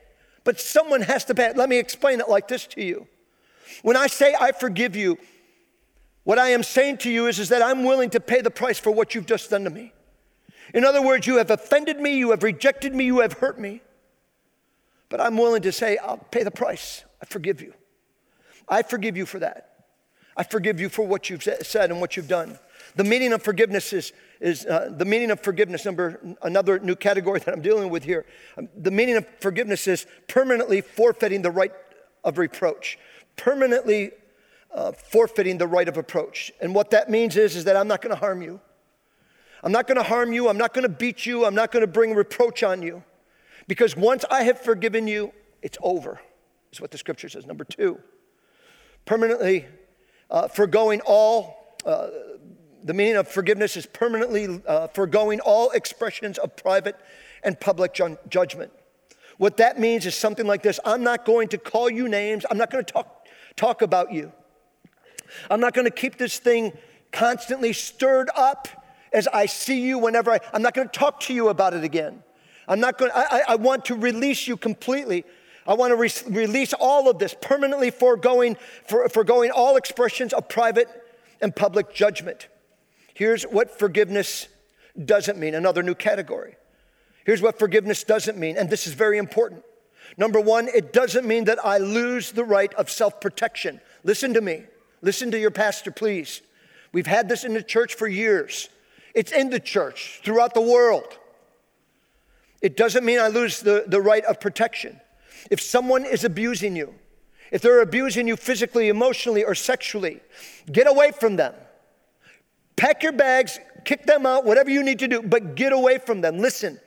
[0.48, 1.52] but someone has to pay.
[1.52, 3.06] Let me explain it like this to you.
[3.82, 5.18] When I say I forgive you,
[6.24, 8.78] what I am saying to you is, is that I'm willing to pay the price
[8.78, 9.92] for what you've just done to me.
[10.72, 13.82] In other words, you have offended me, you have rejected me, you have hurt me.
[15.10, 17.04] But I'm willing to say, I'll pay the price.
[17.20, 17.74] I forgive you.
[18.66, 19.77] I forgive you for that.
[20.38, 22.60] I forgive you for what you've said and what you've done.
[22.94, 27.40] The meaning of forgiveness is, is uh, the meaning of forgiveness, number another new category
[27.44, 28.24] that I'm dealing with here.
[28.56, 31.72] Um, the meaning of forgiveness is permanently forfeiting the right
[32.22, 32.98] of reproach,
[33.36, 34.12] permanently
[34.72, 36.52] uh, forfeiting the right of approach.
[36.60, 38.60] And what that means is, is that I'm not going to harm you.
[39.64, 40.48] I'm not going to harm you.
[40.48, 41.44] I'm not going to beat you.
[41.46, 43.02] I'm not going to bring reproach on you.
[43.66, 46.20] Because once I have forgiven you, it's over,
[46.72, 47.44] is what the scripture says.
[47.44, 47.98] Number two,
[49.04, 49.66] permanently
[50.30, 52.08] uh, foregoing all uh,
[52.82, 56.96] the meaning of forgiveness is permanently uh, foregoing all expressions of private
[57.42, 58.72] and public ju- judgment.
[59.36, 62.58] What that means is something like this I'm not going to call you names, I'm
[62.58, 64.32] not going to talk, talk about you.
[65.50, 66.72] I'm not going to keep this thing
[67.12, 68.68] constantly stirred up
[69.12, 71.84] as I see you whenever I, I'm not going to talk to you about it
[71.84, 72.22] again.
[72.66, 75.24] I'm not going I, I want to release you completely.
[75.68, 80.48] I want to re- release all of this, permanently foregoing, for, foregoing all expressions of
[80.48, 80.88] private
[81.42, 82.48] and public judgment.
[83.12, 84.48] Here's what forgiveness
[85.04, 86.56] doesn't mean another new category.
[87.24, 89.62] Here's what forgiveness doesn't mean, and this is very important.
[90.16, 93.82] Number one, it doesn't mean that I lose the right of self protection.
[94.04, 94.62] Listen to me.
[95.02, 96.40] Listen to your pastor, please.
[96.92, 98.70] We've had this in the church for years.
[99.14, 101.18] It's in the church, throughout the world.
[102.62, 104.98] It doesn't mean I lose the, the right of protection.
[105.50, 106.94] If someone is abusing you,
[107.50, 110.20] if they're abusing you physically, emotionally, or sexually,
[110.70, 111.54] get away from them.
[112.76, 116.20] Pack your bags, kick them out, whatever you need to do, but get away from
[116.20, 116.38] them.
[116.38, 116.78] Listen,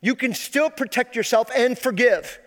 [0.00, 2.38] you can still protect yourself and forgive.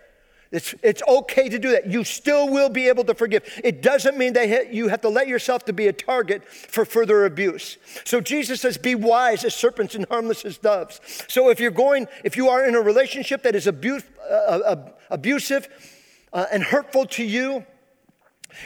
[0.52, 1.90] It's, it's okay to do that.
[1.90, 3.42] You still will be able to forgive.
[3.64, 7.24] It doesn't mean that you have to let yourself to be a target for further
[7.24, 7.78] abuse.
[8.04, 11.00] So Jesus says, be wise as serpents and harmless as doves.
[11.26, 15.68] So if you're going, if you are in a relationship that is uh, uh, abusive
[16.34, 17.64] uh, and hurtful to you,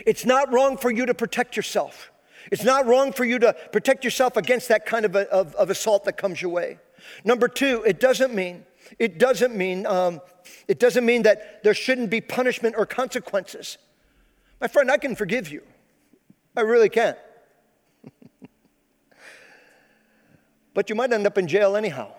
[0.05, 2.11] it's not wrong for you to protect yourself.
[2.51, 5.70] It's not wrong for you to protect yourself against that kind of, a, of, of
[5.70, 6.81] assault that comes your way.
[7.25, 8.64] Number two, it doesn't mean
[8.99, 10.20] it doesn't mean, um,
[10.68, 13.79] it doesn't mean that there shouldn't be punishment or consequences.
[14.61, 15.62] My friend, I can forgive you.
[16.57, 17.16] I really can.
[20.75, 22.12] but you might end up in jail anyhow.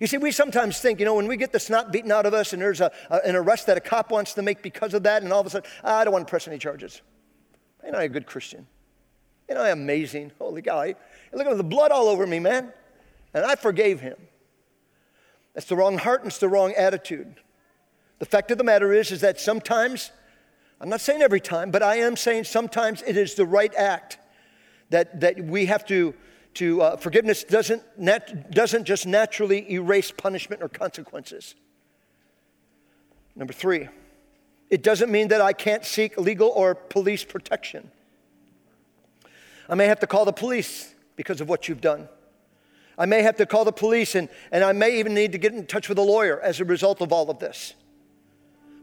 [0.00, 2.34] You see, we sometimes think, you know, when we get the snot beaten out of
[2.34, 5.04] us and there's a, a, an arrest that a cop wants to make because of
[5.04, 7.02] that, and all of a sudden, ah, I don't want to press any charges.
[7.84, 8.66] Ain't I a good Christian?
[9.48, 10.32] Ain't I amazing?
[10.38, 10.84] Holy cow.
[11.32, 12.72] Look at the blood all over me, man.
[13.34, 14.16] And I forgave him.
[15.54, 17.34] That's the wrong heart and it's the wrong attitude.
[18.18, 20.10] The fact of the matter is, is that sometimes,
[20.80, 24.18] I'm not saying every time, but I am saying sometimes it is the right act
[24.90, 26.14] that, that we have to,
[26.54, 31.54] to uh, forgiveness doesn't, nat- doesn't just naturally erase punishment or consequences.
[33.34, 33.88] Number three,
[34.70, 37.90] it doesn't mean that I can't seek legal or police protection.
[39.68, 42.08] I may have to call the police because of what you've done.
[42.98, 45.52] I may have to call the police and, and I may even need to get
[45.52, 47.74] in touch with a lawyer as a result of all of this.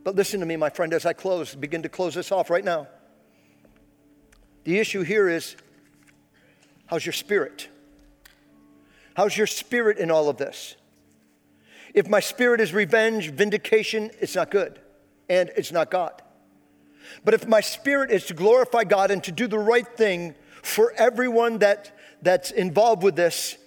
[0.03, 2.63] But listen to me, my friend, as I close, begin to close this off right
[2.63, 2.87] now.
[4.63, 5.55] The issue here is
[6.87, 7.69] how's your spirit?
[9.15, 10.75] How's your spirit in all of this?
[11.93, 14.79] If my spirit is revenge, vindication, it's not good
[15.29, 16.21] and it's not God.
[17.23, 20.93] But if my spirit is to glorify God and to do the right thing for
[20.97, 23.57] everyone that, that's involved with this,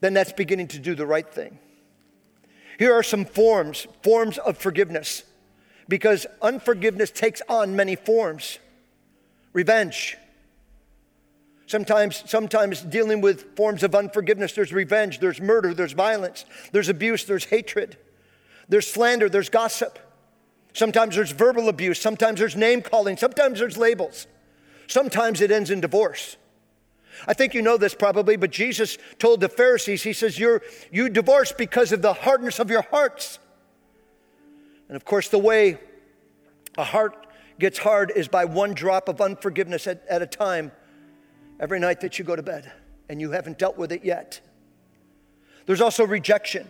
[0.00, 1.58] then that's beginning to do the right thing.
[2.78, 5.24] Here are some forms, forms of forgiveness,
[5.88, 8.58] because unforgiveness takes on many forms.
[9.52, 10.16] Revenge.
[11.66, 17.24] Sometimes, sometimes dealing with forms of unforgiveness, there's revenge, there's murder, there's violence, there's abuse,
[17.24, 17.98] there's hatred,
[18.68, 19.98] there's slander, there's gossip.
[20.72, 24.26] Sometimes there's verbal abuse, sometimes there's name calling, sometimes there's labels.
[24.86, 26.36] Sometimes it ends in divorce.
[27.26, 31.08] I think you know this probably, but Jesus told the Pharisees, He says, You're, You
[31.08, 33.38] divorce because of the hardness of your hearts.
[34.88, 35.78] And of course, the way
[36.76, 37.26] a heart
[37.58, 40.72] gets hard is by one drop of unforgiveness at, at a time
[41.60, 42.70] every night that you go to bed,
[43.08, 44.40] and you haven't dealt with it yet.
[45.66, 46.66] There's also rejection.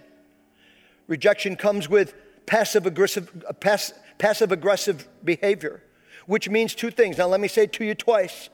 [1.07, 2.15] Rejection comes with
[2.47, 5.83] passive aggressive, uh, pass, passive aggressive behavior,
[6.27, 7.19] which means two things.
[7.19, 8.49] Now, let me say it to you twice.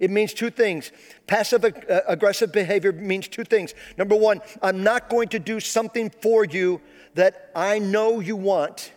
[0.00, 0.90] It means two things.
[1.26, 3.74] Passive uh, aggressive behavior means two things.
[3.98, 6.80] Number one, I'm not going to do something for you
[7.14, 8.92] that I know you want,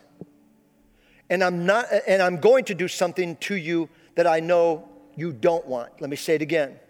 [1.28, 5.32] and I'm not, and I'm going to do something to you that I know you
[5.32, 6.00] don't want.
[6.00, 6.80] Let me say it again.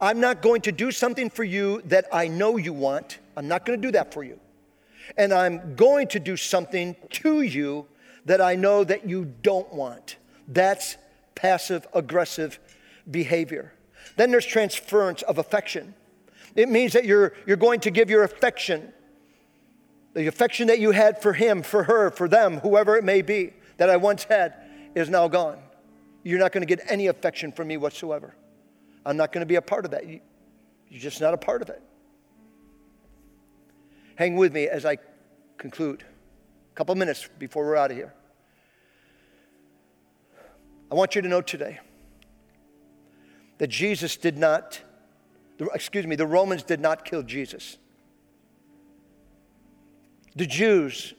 [0.00, 3.18] I'm not going to do something for you that I know you want.
[3.36, 4.40] I'm not going to do that for you.
[5.16, 7.86] And I'm going to do something to you
[8.26, 10.16] that I know that you don't want.
[10.46, 10.96] That's
[11.34, 12.58] passive aggressive
[13.10, 13.72] behavior.
[14.16, 15.94] Then there's transference of affection.
[16.54, 18.92] It means that you're, you're going to give your affection,
[20.14, 23.52] the affection that you had for him, for her, for them, whoever it may be,
[23.76, 24.54] that I once had,
[24.94, 25.58] is now gone.
[26.24, 28.34] You're not going to get any affection from me whatsoever.
[29.06, 30.06] I'm not going to be a part of that.
[30.06, 30.20] You,
[30.88, 31.82] you're just not a part of it.
[34.16, 34.98] Hang with me as I
[35.58, 36.02] conclude.
[36.72, 38.12] A couple minutes before we're out of here.
[40.90, 41.78] I want you to know today
[43.58, 44.80] that Jesus did not,
[45.74, 47.76] excuse me, the Romans did not kill Jesus.
[50.36, 51.14] The Jews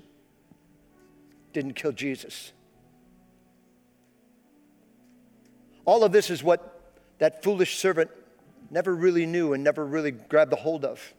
[1.54, 2.54] didn't kill Jesus.
[5.86, 8.10] All of this is what that foolish servant
[8.70, 11.14] never really knew and never really grabbed a hold of.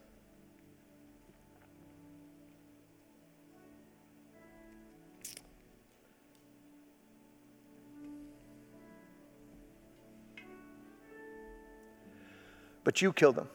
[12.90, 13.48] But you killed them.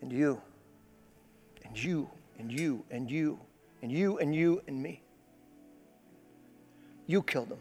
[0.00, 0.40] And you,
[1.62, 3.38] and you, and you, and you,
[3.82, 5.02] and you, and you, and me.
[7.06, 7.58] You killed them.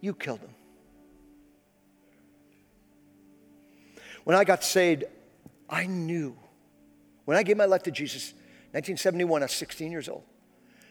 [0.00, 0.54] You killed them.
[4.24, 5.04] When I got saved,
[5.68, 6.34] I knew.
[7.26, 8.32] When I gave my life to Jesus,
[8.72, 10.22] 1971, I was 16 years old.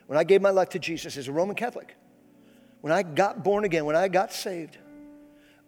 [0.05, 1.95] When I gave my life to Jesus as a Roman Catholic,
[2.81, 4.77] when I got born again, when I got saved,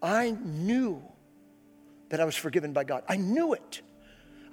[0.01, 1.01] I knew
[2.09, 3.03] that I was forgiven by God.
[3.07, 3.81] I knew it.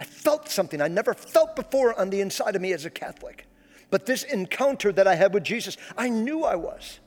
[0.00, 3.46] I felt something I never felt before on the inside of me as a Catholic.
[3.90, 6.98] But this encounter that I had with Jesus, I knew I was.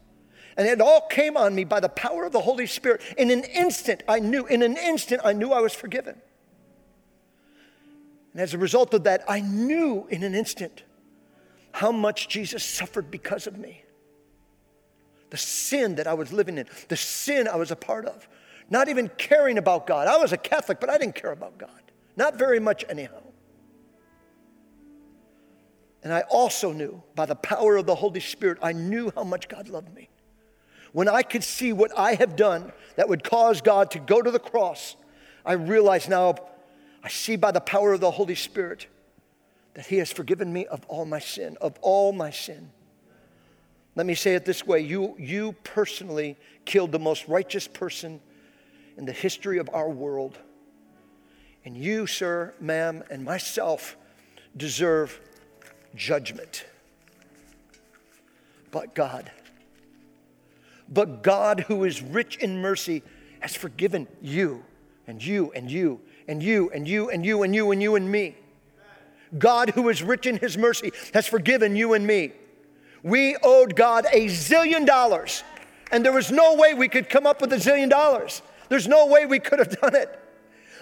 [0.55, 3.01] And it all came on me by the power of the Holy Spirit.
[3.17, 6.19] In an instant, I knew, in an instant, I knew I was forgiven.
[8.33, 10.83] And as a result of that, I knew in an instant
[11.73, 13.83] how much Jesus suffered because of me.
[15.29, 18.27] The sin that I was living in, the sin I was a part of,
[18.69, 20.07] not even caring about God.
[20.07, 21.69] I was a Catholic, but I didn't care about God.
[22.15, 23.21] Not very much, anyhow.
[26.03, 29.47] And I also knew by the power of the Holy Spirit, I knew how much
[29.49, 30.09] God loved me.
[30.93, 34.31] When I could see what I have done that would cause God to go to
[34.31, 34.95] the cross,
[35.45, 36.35] I realize now,
[37.03, 38.87] I see by the power of the Holy Spirit
[39.73, 42.71] that He has forgiven me of all my sin, of all my sin.
[43.97, 48.21] Let me say it this way you, you personally killed the most righteous person
[48.95, 50.37] in the history of our world.
[51.65, 53.97] And you, sir, ma'am, and myself
[54.55, 55.19] deserve
[55.95, 56.63] judgment.
[58.69, 59.31] But God,
[60.87, 63.01] but God, who is rich in mercy,
[63.39, 64.63] has forgiven you
[65.07, 68.11] and you and you and you and you and you and you and you and
[68.11, 68.35] me.
[69.39, 72.33] God, who is rich in his mercy, has forgiven you and me.
[73.07, 75.43] We owed God a zillion dollars,
[75.91, 78.41] and there was no way we could come up with a zillion dollars.
[78.67, 80.19] There's no way we could have done it.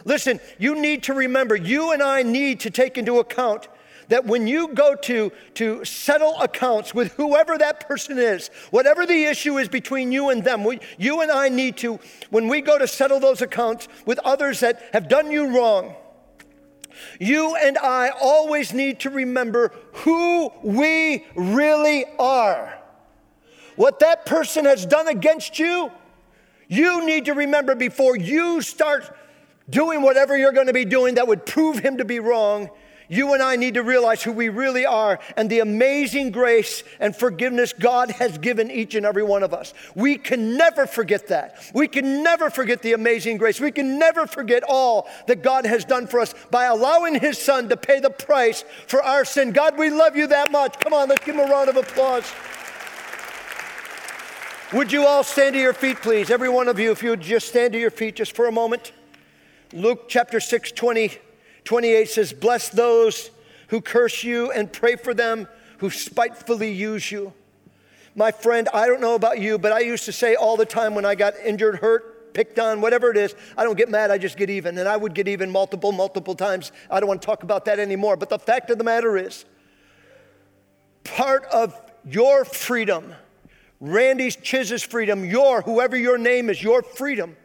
[0.06, 3.68] Listen, you need to remember, you and I need to take into account
[4.08, 9.26] that when you go to, to settle accounts with whoever that person is, whatever the
[9.26, 12.00] issue is between you and them, we, you and I need to,
[12.32, 15.96] when we go to settle those accounts with others that have done you wrong,
[17.20, 22.78] you and I always need to remember who we really are.
[23.76, 25.92] What that person has done against you,
[26.68, 29.16] you need to remember before you start
[29.70, 32.70] doing whatever you're going to be doing that would prove him to be wrong.
[33.08, 37.16] You and I need to realize who we really are and the amazing grace and
[37.16, 39.74] forgiveness God has given each and every one of us.
[39.94, 41.60] We can never forget that.
[41.74, 43.60] We can never forget the amazing grace.
[43.60, 47.70] We can never forget all that God has done for us by allowing His Son
[47.70, 49.52] to pay the price for our sin.
[49.52, 50.80] God, we love you that much.
[50.80, 52.32] Come on, let's give Him a round of applause.
[54.74, 56.32] Would you all stand to your feet, please?
[56.32, 58.52] Every one of you, if you would just stand to your feet just for a
[58.52, 58.94] moment.
[59.74, 61.18] Luke chapter 6, 20,
[61.66, 63.30] 28 says, Bless those
[63.68, 65.48] who curse you and pray for them
[65.80, 67.34] who spitefully use you.
[68.16, 70.96] My friend, I don't know about you, but I used to say all the time
[70.96, 74.18] when I got injured, hurt, picked on, whatever it is, I don't get mad, I
[74.18, 74.78] just get even.
[74.78, 76.72] And I would get even multiple, multiple times.
[76.90, 78.16] I don't want to talk about that anymore.
[78.16, 79.44] But the fact of the matter is,
[81.04, 83.14] part of your freedom
[83.80, 87.36] Randy's Chiz's freedom, your, whoever your name is, your freedom.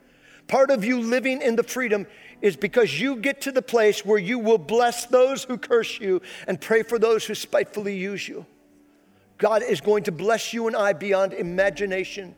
[0.47, 2.07] Part of you living in the freedom
[2.43, 6.23] is because you get to the place where you will bless those who curse you
[6.47, 8.47] and pray for those who spitefully use you.
[9.39, 12.35] God is going to bless you and I beyond imagination,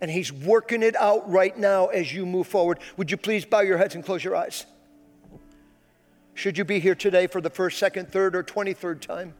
[0.00, 2.78] and He's working it out right now as you move forward.
[2.96, 4.66] Would you please bow your heads and close your eyes?
[6.34, 9.34] Should you be here today for the first, second, third, or 23rd time?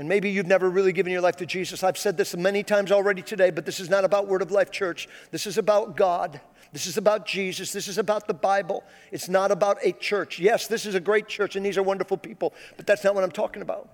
[0.00, 1.84] And maybe you've never really given your life to Jesus.
[1.84, 4.70] I've said this many times already today, but this is not about Word of Life
[4.70, 5.06] Church.
[5.30, 6.40] This is about God.
[6.72, 7.70] This is about Jesus.
[7.70, 8.82] This is about the Bible.
[9.12, 10.38] It's not about a church.
[10.38, 13.24] Yes, this is a great church and these are wonderful people, but that's not what
[13.24, 13.90] I'm talking about.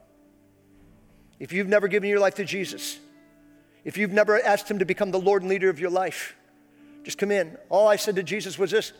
[1.41, 3.01] If you've never given your life to Jesus,
[3.83, 6.37] if you've never asked Him to become the Lord and leader of your life,
[7.03, 7.59] just come in.
[7.69, 8.93] All I said to Jesus was this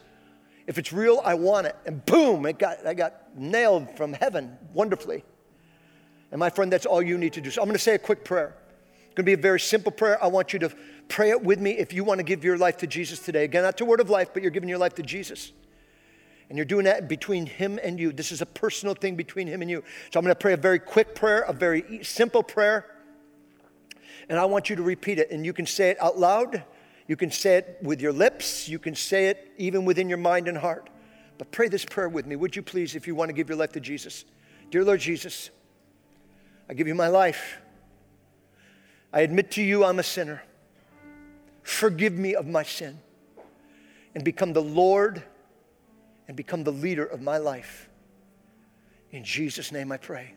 [0.67, 1.77] if it's real, I want it.
[1.87, 5.23] And boom, it got, I got nailed from heaven wonderfully.
[6.31, 7.51] And my friend, that's all you need to do.
[7.51, 8.57] So I'm going to say a quick prayer.
[9.07, 10.23] It's going to be a very simple prayer.
[10.23, 10.71] I want you to
[11.09, 13.45] pray it with me if you want to give your life to Jesus today.
[13.45, 15.53] Again, not to word of life, but you're giving your life to Jesus.
[16.49, 18.13] And you're doing that between him and you.
[18.13, 19.83] This is a personal thing between him and you.
[20.13, 22.87] So I'm going to pray a very quick prayer, a very simple prayer.
[24.29, 25.31] And I want you to repeat it.
[25.31, 26.63] And you can say it out loud.
[27.09, 28.69] You can say it with your lips.
[28.69, 30.91] You can say it even within your mind and heart.
[31.39, 33.59] But pray this prayer with me, would you please, if you want to give your
[33.59, 34.25] life to Jesus?
[34.71, 35.51] Dear Lord Jesus,
[36.69, 37.59] I give you my life.
[39.13, 40.43] I admit to you I'm a sinner.
[41.63, 42.99] Forgive me of my sin
[44.15, 45.23] and become the Lord
[46.29, 47.89] and become the leader of my life.
[49.11, 50.35] In Jesus' name I pray.